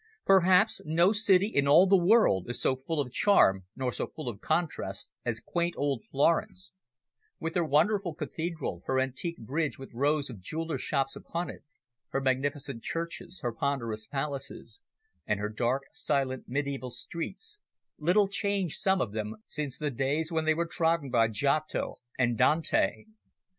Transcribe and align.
Perhaps 0.25 0.81
no 0.83 1.11
city 1.11 1.45
in 1.45 1.67
all 1.67 1.85
the 1.85 1.95
world 1.95 2.49
is 2.49 2.59
so 2.59 2.75
full 2.75 2.99
of 2.99 3.11
charm 3.11 3.65
nor 3.75 3.91
so 3.91 4.07
full 4.07 4.27
of 4.27 4.41
contrasts 4.41 5.11
as 5.23 5.39
quaint 5.39 5.75
old 5.77 6.03
Florence, 6.03 6.73
with 7.39 7.53
her 7.53 7.63
wonderful 7.63 8.15
cathedral, 8.15 8.81
her 8.87 8.99
antique 8.99 9.37
bridge 9.37 9.77
with 9.77 9.93
rows 9.93 10.27
of 10.27 10.39
jewellers' 10.41 10.81
shops 10.81 11.15
upon 11.15 11.51
it, 11.51 11.63
her 12.09 12.19
magnificent 12.19 12.81
churches, 12.81 13.41
her 13.43 13.53
ponderous 13.53 14.07
palaces, 14.07 14.81
and 15.27 15.39
her 15.39 15.49
dark, 15.49 15.83
silent, 15.93 16.47
mediaeval 16.49 16.89
streets, 16.89 17.59
little 17.99 18.27
changed, 18.27 18.77
some 18.79 19.01
of 19.01 19.11
them, 19.11 19.35
since 19.47 19.77
the 19.77 19.91
days 19.91 20.31
when 20.31 20.45
they 20.45 20.55
were 20.55 20.65
trodden 20.65 21.11
by 21.11 21.27
Giotto 21.27 21.99
and 22.17 22.35
by 22.39 22.43
Dante. 22.45 23.05